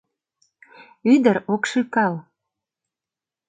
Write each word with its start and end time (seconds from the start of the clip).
Ӱдыр 1.13 1.37
ок 1.53 1.63
шӱкал. 1.69 2.13